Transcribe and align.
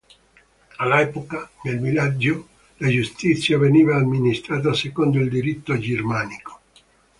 All'epoca, 0.77 1.47
nel 1.61 1.79
villaggio, 1.79 2.47
la 2.77 2.87
giustizia 2.89 3.59
veniva 3.59 3.97
amministrata 3.97 4.73
secondo 4.73 5.19
il 5.19 5.29
diritto 5.29 5.77
germanico. 5.77 6.59